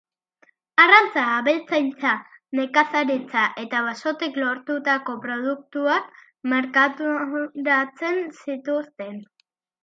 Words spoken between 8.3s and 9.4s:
zituzten.